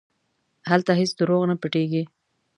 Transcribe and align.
هلته 0.69 0.91
هېڅ 0.99 1.11
دروغ 1.19 1.41
نه 1.51 1.55
پټېږي. 1.61 2.03